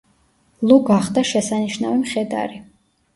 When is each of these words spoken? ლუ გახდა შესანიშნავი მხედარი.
ლუ 0.69 0.77
გახდა 0.87 1.23
შესანიშნავი 1.31 1.99
მხედარი. 1.99 2.59